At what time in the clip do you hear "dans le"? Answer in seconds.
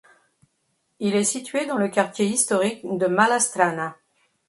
1.67-1.87